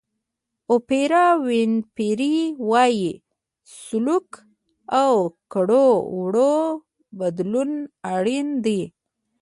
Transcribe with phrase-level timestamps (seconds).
[0.71, 2.37] اوپرا وینفري
[2.69, 3.11] وایي
[3.81, 4.27] سلوک
[5.01, 5.11] او
[5.53, 5.87] کړو
[6.19, 6.55] وړو
[7.19, 7.71] بدلون
[8.15, 8.81] اړین دی.